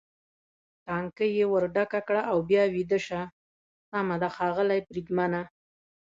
[0.85, 3.21] ټانکۍ یې ور ډکه کړه او بیا ویده شه،
[3.89, 5.41] سمه ده ښاغلی بریدمنه.